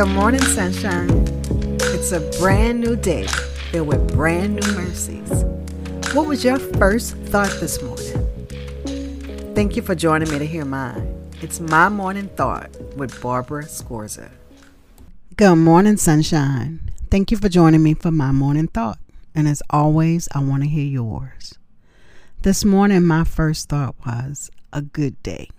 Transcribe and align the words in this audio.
Good 0.00 0.14
morning, 0.14 0.40
sunshine. 0.40 1.10
It's 1.92 2.10
a 2.12 2.20
brand 2.40 2.80
new 2.80 2.96
day 2.96 3.26
filled 3.70 3.88
with 3.88 4.14
brand 4.14 4.54
new 4.54 4.72
mercies. 4.72 5.28
What 6.14 6.26
was 6.26 6.42
your 6.42 6.58
first 6.58 7.16
thought 7.28 7.50
this 7.60 7.82
morning? 7.82 9.54
Thank 9.54 9.76
you 9.76 9.82
for 9.82 9.94
joining 9.94 10.30
me 10.30 10.38
to 10.38 10.46
hear 10.46 10.64
mine. 10.64 11.30
It's 11.42 11.60
my 11.60 11.90
morning 11.90 12.28
thought 12.28 12.74
with 12.96 13.20
Barbara 13.20 13.64
Scorza. 13.64 14.30
Good 15.36 15.56
morning, 15.56 15.98
sunshine. 15.98 16.90
Thank 17.10 17.30
you 17.30 17.36
for 17.36 17.50
joining 17.50 17.82
me 17.82 17.92
for 17.92 18.10
my 18.10 18.32
morning 18.32 18.68
thought. 18.68 19.00
And 19.34 19.46
as 19.46 19.62
always, 19.68 20.30
I 20.34 20.42
want 20.42 20.62
to 20.62 20.68
hear 20.70 20.86
yours. 20.86 21.58
This 22.40 22.64
morning, 22.64 23.04
my 23.04 23.24
first 23.24 23.68
thought 23.68 23.96
was 24.06 24.50
a 24.72 24.80
good 24.80 25.22
day. 25.22 25.50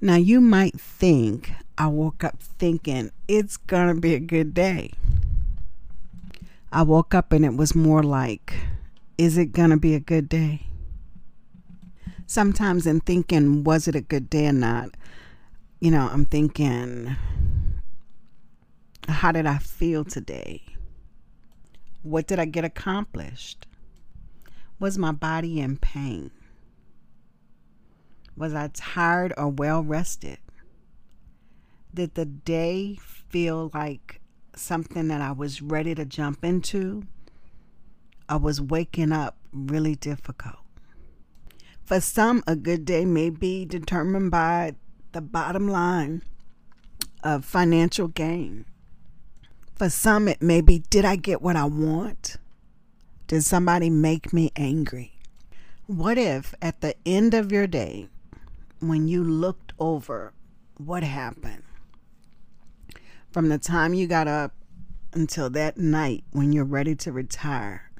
Now, 0.00 0.14
you 0.14 0.40
might 0.40 0.78
think 0.78 1.50
I 1.78 1.88
woke 1.88 2.24
up 2.24 2.40
thinking 2.40 3.10
it's 3.28 3.58
going 3.58 3.94
to 3.94 4.00
be 4.00 4.14
a 4.14 4.20
good 4.20 4.54
day. 4.54 4.92
I 6.72 6.82
woke 6.82 7.14
up 7.14 7.32
and 7.32 7.44
it 7.44 7.54
was 7.54 7.74
more 7.74 8.02
like, 8.02 8.54
is 9.18 9.36
it 9.36 9.52
going 9.52 9.70
to 9.70 9.76
be 9.76 9.94
a 9.94 10.00
good 10.00 10.28
day? 10.28 10.66
Sometimes, 12.26 12.86
in 12.86 13.00
thinking, 13.00 13.62
was 13.62 13.86
it 13.86 13.94
a 13.94 14.00
good 14.00 14.28
day 14.30 14.48
or 14.48 14.52
not, 14.52 14.90
you 15.78 15.90
know, 15.90 16.08
I'm 16.10 16.24
thinking, 16.24 17.14
how 19.08 19.30
did 19.30 19.46
I 19.46 19.58
feel 19.58 20.04
today? 20.04 20.62
What 22.02 22.26
did 22.26 22.38
I 22.38 22.46
get 22.46 22.64
accomplished? 22.64 23.66
Was 24.80 24.98
my 24.98 25.12
body 25.12 25.60
in 25.60 25.76
pain? 25.76 26.30
Was 28.36 28.54
I 28.54 28.70
tired 28.72 29.32
or 29.36 29.48
well 29.48 29.82
rested? 29.82 30.38
Did 31.96 32.14
the 32.14 32.26
day 32.26 32.98
feel 33.00 33.70
like 33.72 34.20
something 34.54 35.08
that 35.08 35.22
I 35.22 35.32
was 35.32 35.62
ready 35.62 35.94
to 35.94 36.04
jump 36.04 36.44
into? 36.44 37.04
I 38.28 38.36
was 38.36 38.60
waking 38.60 39.12
up 39.12 39.38
really 39.50 39.94
difficult. 39.94 40.58
For 41.86 41.98
some, 42.02 42.44
a 42.46 42.54
good 42.54 42.84
day 42.84 43.06
may 43.06 43.30
be 43.30 43.64
determined 43.64 44.30
by 44.30 44.74
the 45.12 45.22
bottom 45.22 45.68
line 45.68 46.20
of 47.24 47.46
financial 47.46 48.08
gain. 48.08 48.66
For 49.74 49.88
some, 49.88 50.28
it 50.28 50.42
may 50.42 50.60
be 50.60 50.80
did 50.90 51.06
I 51.06 51.16
get 51.16 51.40
what 51.40 51.56
I 51.56 51.64
want? 51.64 52.36
Did 53.26 53.42
somebody 53.42 53.88
make 53.88 54.34
me 54.34 54.52
angry? 54.54 55.18
What 55.86 56.18
if 56.18 56.54
at 56.60 56.82
the 56.82 56.94
end 57.06 57.32
of 57.32 57.50
your 57.50 57.66
day, 57.66 58.10
when 58.80 59.08
you 59.08 59.24
looked 59.24 59.72
over 59.78 60.34
what 60.76 61.02
happened 61.02 61.62
from 63.36 63.50
the 63.50 63.58
time 63.58 63.92
you 63.92 64.06
got 64.06 64.26
up 64.26 64.54
until 65.12 65.50
that 65.50 65.76
night 65.76 66.24
when 66.30 66.54
you're 66.54 66.64
ready 66.64 66.94
to 66.94 67.12
retire, 67.12 67.90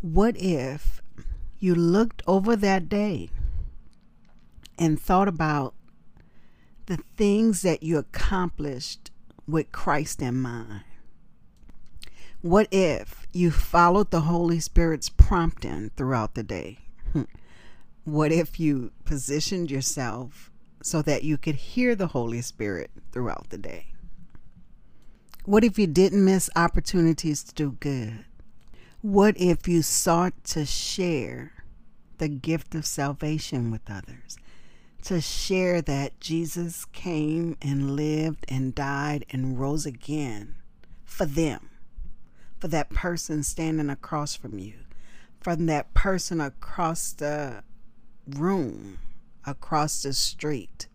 what 0.00 0.34
if 0.38 1.02
you 1.58 1.74
looked 1.74 2.22
over 2.26 2.56
that 2.56 2.88
day 2.88 3.28
and 4.78 4.98
thought 4.98 5.28
about 5.28 5.74
the 6.86 6.96
things 7.18 7.60
that 7.60 7.82
you 7.82 7.98
accomplished 7.98 9.10
with 9.46 9.70
Christ 9.72 10.22
in 10.22 10.40
mind? 10.40 10.84
What 12.40 12.66
if 12.70 13.26
you 13.34 13.50
followed 13.50 14.10
the 14.10 14.22
Holy 14.22 14.58
Spirit's 14.58 15.10
prompting 15.10 15.90
throughout 15.98 16.34
the 16.34 16.42
day? 16.42 16.78
What 18.04 18.32
if 18.32 18.58
you 18.58 18.92
positioned 19.04 19.70
yourself 19.70 20.50
so 20.80 21.02
that 21.02 21.24
you 21.24 21.36
could 21.36 21.56
hear 21.56 21.94
the 21.94 22.06
Holy 22.06 22.40
Spirit 22.40 22.90
throughout 23.12 23.50
the 23.50 23.58
day? 23.58 23.88
What 25.46 25.62
if 25.62 25.78
you 25.78 25.86
didn't 25.86 26.24
miss 26.24 26.50
opportunities 26.56 27.44
to 27.44 27.54
do 27.54 27.76
good? 27.78 28.24
What 29.00 29.40
if 29.40 29.68
you 29.68 29.80
sought 29.80 30.42
to 30.46 30.66
share 30.66 31.52
the 32.18 32.26
gift 32.26 32.74
of 32.74 32.84
salvation 32.84 33.70
with 33.70 33.88
others? 33.88 34.36
To 35.04 35.20
share 35.20 35.80
that 35.82 36.18
Jesus 36.18 36.84
came 36.86 37.56
and 37.62 37.94
lived 37.94 38.44
and 38.48 38.74
died 38.74 39.24
and 39.30 39.56
rose 39.56 39.86
again 39.86 40.56
for 41.04 41.26
them, 41.26 41.70
for 42.58 42.66
that 42.66 42.90
person 42.90 43.44
standing 43.44 43.88
across 43.88 44.34
from 44.34 44.58
you, 44.58 44.74
from 45.40 45.66
that 45.66 45.94
person 45.94 46.40
across 46.40 47.12
the 47.12 47.62
room 48.26 48.98
across 49.46 50.02
the 50.02 50.12
street 50.12 50.88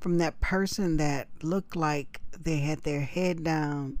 from 0.00 0.18
that 0.18 0.40
person 0.40 0.96
that 0.96 1.28
looked 1.42 1.76
like 1.76 2.20
they 2.38 2.58
had 2.58 2.82
their 2.82 3.02
head 3.02 3.44
down 3.44 3.98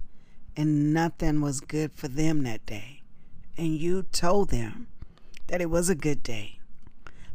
and 0.56 0.92
nothing 0.92 1.40
was 1.40 1.60
good 1.60 1.92
for 1.92 2.08
them 2.08 2.42
that 2.42 2.64
day. 2.66 3.02
And 3.56 3.76
you 3.76 4.02
told 4.04 4.50
them 4.50 4.88
that 5.48 5.60
it 5.60 5.70
was 5.70 5.88
a 5.88 5.94
good 5.94 6.22
day 6.22 6.58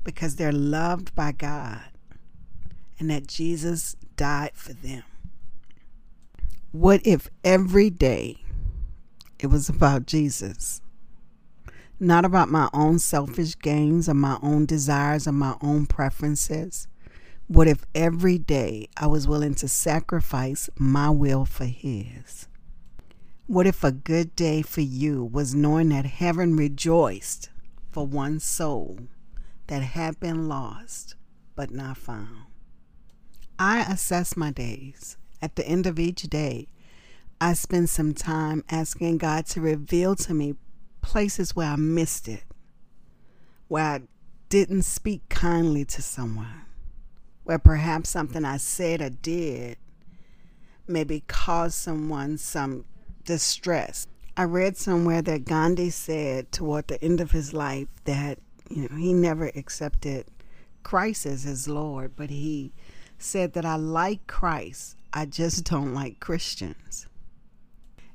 because 0.03 0.35
they're 0.35 0.51
loved 0.51 1.13
by 1.15 1.31
God 1.31 1.85
and 2.99 3.09
that 3.09 3.27
Jesus 3.27 3.95
died 4.15 4.51
for 4.53 4.73
them. 4.73 5.03
What 6.71 7.05
if 7.05 7.29
every 7.43 7.89
day 7.89 8.43
it 9.39 9.47
was 9.47 9.69
about 9.69 10.05
Jesus? 10.05 10.81
not 11.99 12.25
about 12.25 12.49
my 12.49 12.69
own 12.73 12.99
selfish 12.99 13.57
gains 13.57 14.09
or 14.09 14.13
my 14.13 14.37
own 14.41 14.65
desires 14.65 15.27
or 15.27 15.31
my 15.31 15.55
own 15.61 15.85
preferences. 15.85 16.87
What 17.47 17.67
if 17.67 17.85
every 17.94 18.39
day 18.39 18.89
I 18.97 19.06
was 19.06 19.28
willing 19.28 19.53
to 19.56 19.67
sacrifice 19.67 20.67
my 20.79 21.11
will 21.11 21.45
for 21.45 21.66
His? 21.66 22.47
What 23.45 23.67
if 23.67 23.83
a 23.83 23.91
good 23.91 24.35
day 24.35 24.63
for 24.63 24.81
you 24.81 25.23
was 25.23 25.53
knowing 25.53 25.89
that 25.89 26.07
heaven 26.07 26.55
rejoiced 26.55 27.51
for 27.91 28.07
one 28.07 28.39
soul 28.39 28.97
that 29.67 29.84
had 29.84 30.19
been 30.19 30.47
lost 30.47 31.13
but 31.55 31.69
not 31.69 31.97
found? 31.97 32.45
I 33.59 33.81
assess 33.81 34.35
my 34.35 34.50
days. 34.50 35.17
At 35.39 35.55
the 35.55 35.67
end 35.67 35.85
of 35.85 36.00
each 36.00 36.23
day, 36.23 36.67
I 37.39 37.53
spend 37.53 37.91
some 37.91 38.16
time 38.16 38.63
asking 38.72 39.19
God 39.19 39.45
to 39.47 39.61
reveal 39.61 40.16
to 40.16 40.34
me 40.34 40.55
places 41.01 41.55
where 41.55 41.69
I 41.69 41.75
missed 41.75 42.28
it, 42.28 42.44
where 43.67 43.84
I 43.84 44.01
didn't 44.50 44.81
speak 44.81 45.29
kindly 45.29 45.85
to 45.85 46.01
someone, 46.01 46.63
where 47.45 47.59
perhaps 47.59 48.09
something 48.09 48.44
I 48.44 48.57
said 48.57 49.01
or 49.01 49.09
did 49.09 49.78
maybe 50.88 51.23
caused 51.28 51.75
someone 51.75 52.38
some 52.38 52.85
distress. 53.23 54.07
I 54.38 54.44
read 54.44 54.78
somewhere 54.78 55.22
that 55.22 55.45
Gandhi 55.45 55.89
said 55.89 56.51
toward 56.51 56.88
the 56.88 57.01
end 57.03 57.22
of 57.22 57.31
his 57.31 57.53
life 57.53 57.88
that 58.03 58.39
you 58.69 58.89
know 58.89 58.97
he 58.97 59.13
never 59.13 59.51
accepted 59.55 60.25
Christ 60.84 61.25
as 61.25 61.44
his 61.44 61.67
Lord, 61.67 62.16
but 62.16 62.29
he 62.29 62.73
said 63.17 63.53
that 63.53 63.66
I 63.66 63.75
like 63.75 64.28
Christ, 64.28 64.97
I 65.13 65.25
just 65.25 65.63
don't 65.63 65.94
like 65.94 66.19
Christians 66.19 67.07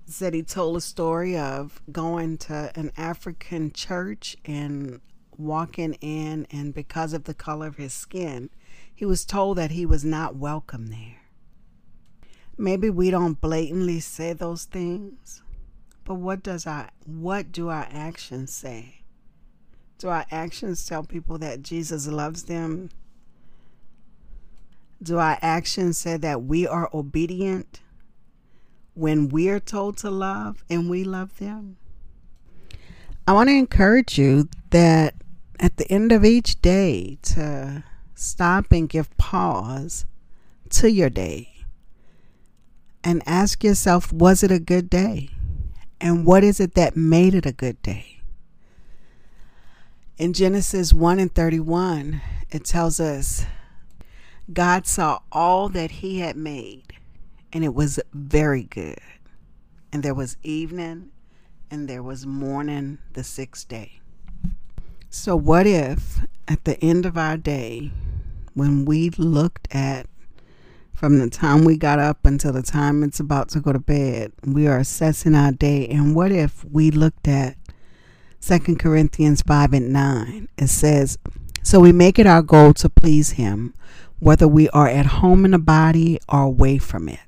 He 0.05 0.13
said 0.13 0.35
he 0.35 0.43
told 0.43 0.77
a 0.77 0.81
story 0.81 1.39
of 1.39 1.81
going 1.91 2.37
to 2.39 2.71
an 2.75 2.93
African 2.97 3.73
church 3.73 4.37
and 4.45 5.01
walking 5.41 5.95
in, 5.95 6.47
and 6.51 6.75
because 6.75 7.13
of 7.13 7.25
the 7.25 7.35
color 7.35 7.67
of 7.67 7.77
his 7.77 7.93
skin, 7.93 8.51
he 8.95 9.05
was 9.05 9.25
told 9.25 9.59
that 9.59 9.71
he 9.71 9.87
was 9.87 10.05
not 10.05 10.37
welcome 10.37 10.89
there. 10.89 11.23
Maybe 12.57 12.91
we 12.91 13.11
don't 13.11 13.41
blatantly 13.41 14.01
say 14.01 14.33
those 14.33 14.65
things, 14.65 15.43
but 16.05 16.15
what 16.15 16.43
does 16.43 16.67
our 16.67 16.91
what 17.07 17.51
do 17.51 17.69
our 17.69 17.89
actions 17.91 18.53
say? 18.53 19.03
Do 19.99 20.09
our 20.09 20.27
actions 20.31 20.87
tell 20.87 21.03
people 21.05 21.39
that 21.39 21.63
Jesus 21.63 22.07
loves 22.07 22.45
them? 22.45 22.91
Do 25.03 25.19
our 25.19 25.39
actions 25.41 25.99
say 25.99 26.17
that 26.19 26.43
we 26.43 26.67
are 26.67 26.91
obedient? 26.93 27.81
when 28.95 29.29
we're 29.29 29.61
told 29.61 29.97
to 29.97 30.11
love 30.11 30.65
and 30.69 30.91
we 30.91 31.05
love 31.05 31.39
them. 31.39 31.77
I 33.27 33.33
want 33.33 33.49
to 33.49 33.55
encourage 33.55 34.19
you 34.19 34.49
that 34.71 35.15
at 35.61 35.77
the 35.77 35.89
end 35.93 36.11
of 36.11 36.25
each 36.25 36.61
day 36.63 37.19
to 37.23 37.85
stop 38.15 38.73
and 38.73 38.89
give 38.89 39.15
pause 39.19 40.07
to 40.71 40.91
your 40.91 41.11
day 41.11 41.53
and 43.05 43.23
ask 43.27 43.63
yourself 43.63 44.13
was 44.13 44.43
it 44.43 44.51
a 44.51 44.59
good 44.59 44.91
day? 44.91 45.31
And 46.01 46.25
what 46.25 46.43
is 46.43 46.61
it 46.61 46.75
that 46.75 46.97
made 46.97 47.35
it 47.35 47.45
a 47.45 47.53
good 47.53 47.81
day? 47.83 48.21
In 50.17 50.33
Genesis 50.33 50.93
1 50.93 51.19
and 51.19 51.35
31, 51.35 52.23
it 52.51 52.65
tells 52.65 52.99
us 52.99 53.45
God 54.53 54.87
saw 54.87 55.21
all 55.31 55.69
that 55.69 55.91
He 55.91 56.21
had 56.21 56.37
made, 56.37 56.95
and 57.53 57.65
it 57.65 57.75
was 57.75 58.01
very 58.13 58.65
good. 58.65 58.99
And 59.93 60.03
there 60.03 60.15
was 60.15 60.37
evening 60.43 61.11
and 61.71 61.89
there 61.89 62.03
was 62.03 62.27
morning 62.27 62.99
the 63.13 63.23
sixth 63.23 63.69
day. 63.69 64.01
So, 65.13 65.35
what 65.35 65.67
if 65.67 66.21
at 66.47 66.65
the 66.65 66.83
end 66.83 67.05
of 67.05 67.19
our 67.19 67.37
day, 67.37 67.91
when 68.55 68.85
we 68.85 69.11
looked 69.11 69.67
at 69.75 70.07
from 70.93 71.19
the 71.19 71.29
time 71.29 71.65
we 71.65 71.77
got 71.77 71.99
up 71.99 72.25
until 72.25 72.53
the 72.53 72.63
time 72.63 73.03
it's 73.03 73.19
about 73.19 73.49
to 73.49 73.61
go 73.61 73.73
to 73.73 73.79
bed. 73.79 74.33
We 74.45 74.69
are 74.69 74.77
assessing 74.77 75.35
our 75.35 75.51
day. 75.51 75.89
And 75.89 76.15
what 76.15 76.31
if 76.31 76.63
we 76.63 76.91
looked 76.91 77.27
at 77.27 77.57
2 78.43 78.77
Corinthians 78.77 79.41
5 79.41 79.73
and 79.73 79.93
9? 79.95 80.49
It 80.59 80.67
says, 80.67 81.19
So 81.63 81.81
we 81.81 81.91
make 81.91 82.19
it 82.19 82.27
our 82.27 82.43
goal 82.43 82.75
to 82.75 82.91
please 82.91 83.31
Him, 83.31 83.73
whether 84.19 84.47
we 84.47 84.69
are 84.69 84.89
at 84.89 85.07
home 85.07 85.47
in 85.47 85.53
the 85.53 85.59
body 85.59 86.21
or 86.29 86.43
away 86.43 86.77
from 86.77 87.09
it. 87.09 87.21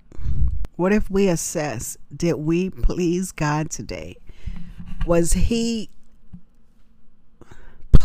What 0.77 0.93
if 0.93 1.11
we 1.11 1.29
assess, 1.29 1.97
did 2.15 2.35
we 2.35 2.69
please 2.69 3.33
God 3.33 3.71
today? 3.71 4.19
Was 5.07 5.33
He 5.33 5.89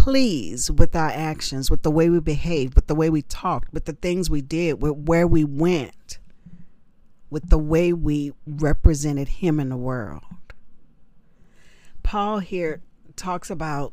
pleased 0.07 0.79
with 0.79 0.95
our 0.95 1.09
actions, 1.09 1.69
with 1.69 1.83
the 1.83 1.91
way 1.91 2.09
we 2.09 2.17
behaved, 2.21 2.75
with 2.75 2.87
the 2.87 2.95
way 2.95 3.09
we 3.09 3.21
talked, 3.23 3.73
with 3.73 3.83
the 3.83 3.91
things 3.91 4.29
we 4.29 4.39
did, 4.39 4.81
with 4.81 4.93
where 4.93 5.27
we 5.27 5.43
went, 5.43 6.17
with 7.29 7.49
the 7.49 7.57
way 7.57 7.91
we 7.91 8.31
represented 8.45 9.27
Him 9.27 9.59
in 9.59 9.67
the 9.67 9.75
world. 9.75 10.23
Paul 12.03 12.39
here 12.39 12.81
talks 13.17 13.49
about, 13.49 13.91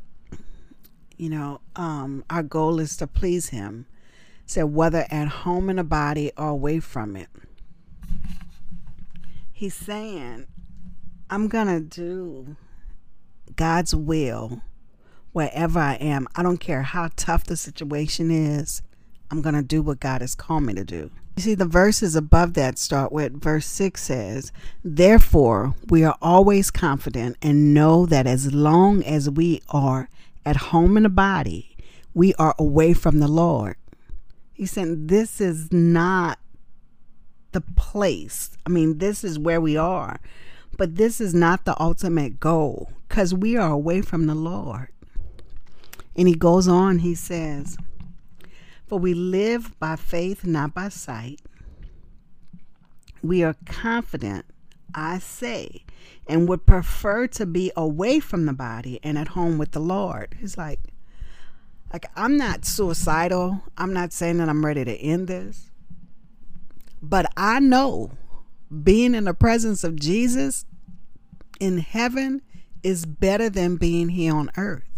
you 1.17 1.29
know, 1.29 1.59
um, 1.75 2.23
our 2.29 2.43
goal 2.43 2.79
is 2.79 2.95
to 2.95 3.07
please 3.07 3.49
Him. 3.49 3.85
Said 4.45 4.73
whether 4.73 5.05
at 5.11 5.27
home 5.27 5.69
in 5.69 5.75
the 5.75 5.83
body 5.83 6.31
or 6.37 6.47
away 6.47 6.79
from 6.79 7.17
it. 7.17 7.27
He's 9.51 9.73
saying, 9.73 10.45
I'm 11.29 11.49
going 11.49 11.67
to 11.67 11.81
do 11.81 12.55
God's 13.57 13.93
will 13.93 14.61
wherever 15.35 15.79
I 15.79 15.95
am. 15.95 16.29
I 16.33 16.43
don't 16.43 16.61
care 16.61 16.83
how 16.83 17.09
tough 17.17 17.43
the 17.43 17.57
situation 17.57 18.31
is. 18.31 18.81
I'm 19.29 19.41
going 19.41 19.55
to 19.55 19.61
do 19.61 19.81
what 19.81 19.99
God 19.99 20.21
has 20.21 20.33
called 20.33 20.63
me 20.63 20.73
to 20.75 20.85
do. 20.85 21.11
You 21.35 21.43
see, 21.43 21.55
the 21.55 21.65
verses 21.65 22.15
above 22.15 22.53
that 22.53 22.79
start 22.79 23.11
with 23.11 23.41
verse 23.41 23.65
6 23.65 24.01
says, 24.01 24.53
Therefore, 24.81 25.75
we 25.89 26.05
are 26.05 26.15
always 26.21 26.71
confident 26.71 27.35
and 27.41 27.73
know 27.73 28.05
that 28.05 28.25
as 28.25 28.53
long 28.53 29.03
as 29.03 29.29
we 29.29 29.61
are 29.67 30.07
at 30.45 30.55
home 30.55 30.95
in 30.95 31.03
the 31.03 31.09
body, 31.09 31.75
we 32.13 32.33
are 32.35 32.55
away 32.57 32.93
from 32.93 33.19
the 33.19 33.27
Lord. 33.27 33.75
He 34.53 34.65
said, 34.65 35.09
This 35.09 35.41
is 35.41 35.69
not 35.69 36.39
the 37.51 37.59
place. 37.59 38.51
I 38.65 38.69
mean, 38.69 38.99
this 38.99 39.25
is 39.25 39.37
where 39.37 39.59
we 39.59 39.75
are, 39.75 40.21
but 40.77 40.95
this 40.95 41.19
is 41.19 41.33
not 41.33 41.65
the 41.65 41.77
ultimate 41.77 42.39
goal 42.39 42.93
because 43.09 43.33
we 43.33 43.57
are 43.57 43.71
away 43.71 44.01
from 44.01 44.27
the 44.27 44.35
Lord. 44.35 44.87
And 46.15 46.27
he 46.27 46.35
goes 46.35 46.67
on, 46.67 46.99
he 46.99 47.15
says, 47.15 47.77
For 48.87 48.97
we 48.99 49.13
live 49.13 49.77
by 49.79 49.95
faith, 49.95 50.45
not 50.45 50.73
by 50.73 50.89
sight. 50.89 51.41
We 53.21 53.43
are 53.43 53.55
confident, 53.65 54.45
I 54.93 55.19
say, 55.19 55.83
and 56.27 56.47
would 56.47 56.65
prefer 56.65 57.27
to 57.27 57.45
be 57.45 57.71
away 57.75 58.19
from 58.19 58.45
the 58.45 58.53
body 58.53 58.99
and 59.03 59.17
at 59.17 59.29
home 59.29 59.57
with 59.57 59.71
the 59.71 59.79
Lord. 59.79 60.35
He's 60.39 60.57
like, 60.57 60.79
like 61.91 62.05
I'm 62.15 62.37
not 62.37 62.65
suicidal. 62.65 63.61
I'm 63.77 63.93
not 63.93 64.13
saying 64.13 64.37
that 64.37 64.49
I'm 64.49 64.65
ready 64.65 64.85
to 64.85 64.95
end 64.95 65.27
this. 65.27 65.71
But 67.01 67.31
I 67.37 67.59
know 67.59 68.11
being 68.83 69.15
in 69.15 69.25
the 69.25 69.33
presence 69.33 69.83
of 69.83 69.95
Jesus 69.95 70.65
in 71.59 71.77
heaven 71.77 72.41
is 72.83 73.05
better 73.05 73.49
than 73.49 73.77
being 73.77 74.09
here 74.09 74.35
on 74.35 74.51
earth. 74.57 74.94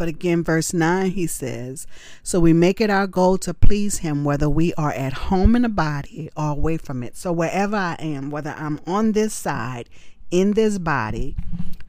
But 0.00 0.08
again, 0.08 0.42
verse 0.42 0.72
9, 0.72 1.10
he 1.10 1.26
says, 1.26 1.86
So 2.22 2.40
we 2.40 2.54
make 2.54 2.80
it 2.80 2.88
our 2.88 3.06
goal 3.06 3.36
to 3.36 3.52
please 3.52 3.98
him, 3.98 4.24
whether 4.24 4.48
we 4.48 4.72
are 4.78 4.92
at 4.92 5.12
home 5.12 5.54
in 5.54 5.60
the 5.60 5.68
body 5.68 6.30
or 6.34 6.52
away 6.52 6.78
from 6.78 7.02
it. 7.02 7.18
So 7.18 7.32
wherever 7.32 7.76
I 7.76 7.96
am, 7.98 8.30
whether 8.30 8.54
I'm 8.56 8.80
on 8.86 9.12
this 9.12 9.34
side, 9.34 9.90
in 10.30 10.54
this 10.54 10.78
body, 10.78 11.36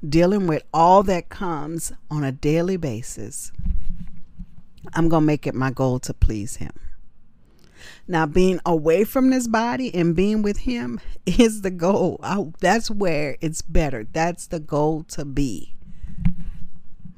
dealing 0.06 0.46
with 0.46 0.62
all 0.74 1.04
that 1.04 1.30
comes 1.30 1.94
on 2.10 2.25
a 2.25 2.34
daily 2.34 2.75
basis, 2.75 3.54
I'm 4.94 5.08
going 5.08 5.22
to 5.22 5.28
make 5.28 5.48
it 5.48 5.56
my 5.56 5.72
goal 5.72 5.98
to 6.00 6.13
please 6.13 6.58
him. 6.58 6.74
Now, 8.10 8.25
being 8.25 8.60
away 8.66 9.06
from 9.06 9.30
this 9.30 9.48
body 9.48 9.96
and 9.96 10.18
being 10.18 10.42
with 10.42 10.58
Him 10.58 11.00
is 11.25 11.62
the 11.62 11.72
goal. 11.72 12.19
I, 12.22 12.52
that's 12.60 12.92
where 12.92 13.38
it's 13.40 13.62
better. 13.62 14.06
That's 14.12 14.48
the 14.48 14.60
goal 14.60 15.04
to 15.12 15.24
be 15.24 15.75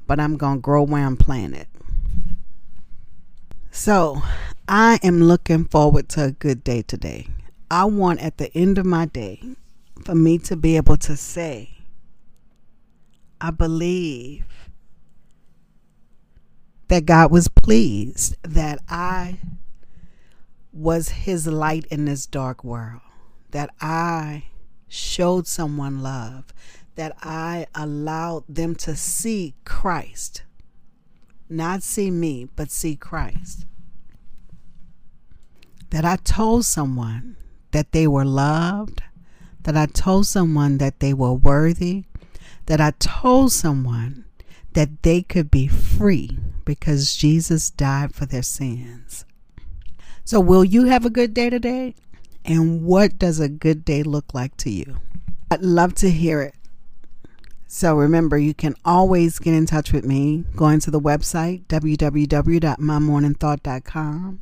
but 0.08 0.20
I'm 0.20 0.38
going 0.38 0.58
to 0.58 0.62
grow 0.62 0.84
where 0.84 1.06
I'm 1.06 1.18
planted. 1.18 1.68
So 3.72 4.22
I 4.68 5.00
am 5.04 5.24
looking 5.24 5.66
forward 5.66 6.10
to 6.10 6.26
a 6.26 6.32
good 6.32 6.64
day 6.64 6.84
today. 6.84 7.28
I 7.72 7.86
want 7.86 8.22
at 8.22 8.38
the 8.38 8.56
end 8.56 8.78
of 8.78 8.86
my 8.86 9.06
day 9.06 9.42
for 10.06 10.14
me 10.14 10.38
to 10.40 10.56
be 10.56 10.76
able 10.78 10.98
to 10.98 11.18
say, 11.18 11.72
I 13.42 13.52
believe 13.52 14.46
that 16.88 17.06
God 17.06 17.32
was 17.32 17.48
pleased 17.48 18.36
that 18.44 18.80
I 18.88 19.40
was 20.72 21.10
his 21.10 21.48
light 21.48 21.86
in 21.88 22.06
this 22.06 22.26
dark 22.26 22.64
world, 22.64 23.02
that 23.52 23.70
I 23.82 24.46
showed 24.88 25.48
someone 25.48 26.04
love, 26.04 26.54
that 26.96 27.16
I 27.22 27.68
allowed 27.74 28.44
them 28.48 28.76
to 28.76 28.96
see 28.96 29.56
Christ. 29.66 30.44
Not 31.50 31.84
see 31.84 32.12
me, 32.12 32.48
but 32.56 32.72
see 32.72 32.96
Christ. 32.96 33.66
That 35.90 36.06
I 36.06 36.16
told 36.18 36.66
someone 36.66 37.38
that 37.72 37.92
they 37.92 38.08
were 38.08 38.26
loved, 38.26 39.02
that 39.64 39.78
I 39.78 39.86
told 39.86 40.28
someone 40.28 40.78
that 40.78 41.00
they 41.00 41.14
were 41.14 41.34
worthy, 41.34 42.06
that 42.66 42.82
I 42.82 42.92
told 43.00 43.52
someone 43.52 44.26
that 44.74 45.04
they 45.04 45.22
could 45.22 45.52
be 45.52 45.68
free 45.68 46.38
because 46.66 47.16
Jesus 47.16 47.70
died 47.70 48.14
for 48.14 48.26
their 48.26 48.42
sins. 48.42 49.26
So, 50.26 50.40
will 50.40 50.64
you 50.64 50.86
have 50.86 51.06
a 51.06 51.10
good 51.10 51.34
day 51.34 51.50
today? 51.50 51.96
And 52.46 52.84
what 52.84 53.18
does 53.18 53.40
a 53.40 53.50
good 53.50 53.86
day 53.86 54.04
look 54.04 54.34
like 54.34 54.58
to 54.58 54.70
you? 54.70 54.98
I'd 55.52 55.62
love 55.62 55.94
to 55.96 56.10
hear 56.10 56.42
it. 56.42 56.56
So 57.76 57.96
remember, 57.96 58.38
you 58.38 58.54
can 58.54 58.76
always 58.86 59.40
get 59.40 59.56
in 59.56 59.66
touch 59.66 59.92
with 59.92 60.06
me 60.06 60.44
going 60.56 60.80
to 60.82 60.92
the 60.92 61.00
website 61.00 61.66
www.mymorningthought.com 61.66 64.42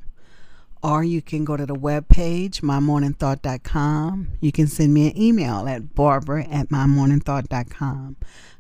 or 0.83 1.03
you 1.05 1.21
can 1.21 1.45
go 1.45 1.55
to 1.55 1.65
the 1.65 1.73
webpage 1.73 2.59
mymorningthought.com. 2.59 4.31
You 4.41 4.51
can 4.51 4.67
send 4.67 4.93
me 4.93 5.07
an 5.07 5.17
email 5.17 5.65
at 5.69 5.95
barbara 5.95 6.43
at 6.43 6.67
mymorningthought.com. 6.67 8.17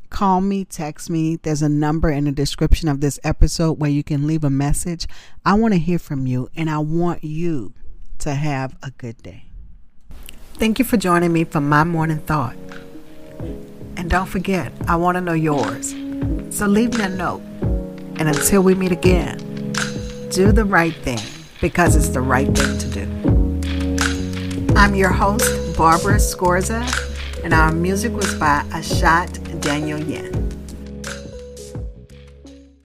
Call 0.09 0.39
me, 0.39 0.63
text 0.63 1.09
me. 1.09 1.35
There's 1.35 1.61
a 1.61 1.67
number 1.67 2.09
in 2.09 2.23
the 2.23 2.31
description 2.31 2.87
of 2.87 3.01
this 3.01 3.19
episode 3.25 3.77
where 3.77 3.91
you 3.91 4.05
can 4.05 4.25
leave 4.25 4.45
a 4.45 4.49
message. 4.49 5.05
I 5.43 5.55
want 5.55 5.73
to 5.73 5.81
hear 5.81 5.99
from 5.99 6.27
you 6.27 6.47
and 6.55 6.69
I 6.69 6.77
want 6.77 7.25
you 7.25 7.73
to 8.19 8.35
have 8.35 8.77
a 8.81 8.91
good 8.91 9.21
day. 9.21 9.47
Thank 10.53 10.79
you 10.79 10.85
for 10.85 10.95
joining 10.95 11.33
me 11.33 11.43
for 11.43 11.59
My 11.59 11.83
Morning 11.83 12.19
Thought. 12.19 12.55
And 14.01 14.09
don't 14.09 14.25
forget, 14.25 14.73
I 14.87 14.95
want 14.95 15.17
to 15.17 15.21
know 15.21 15.33
yours. 15.33 15.91
So 16.49 16.65
leave 16.65 16.97
me 16.97 17.03
a 17.03 17.09
note. 17.09 17.43
And 18.17 18.21
until 18.21 18.63
we 18.63 18.73
meet 18.73 18.91
again, 18.91 19.37
do 20.31 20.51
the 20.51 20.65
right 20.65 20.95
thing 20.95 21.19
because 21.61 21.95
it's 21.95 22.09
the 22.09 22.19
right 22.19 22.47
thing 22.47 22.79
to 22.79 22.87
do. 22.89 24.75
I'm 24.75 24.95
your 24.95 25.11
host, 25.11 25.77
Barbara 25.77 26.15
Scorza, 26.15 26.81
and 27.43 27.53
our 27.53 27.71
music 27.71 28.11
was 28.13 28.33
by 28.33 28.63
Ashot 28.71 29.37
Danielyan. 29.61 30.40